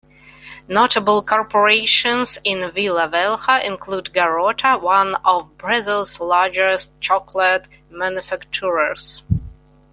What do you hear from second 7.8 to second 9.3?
manufacturers.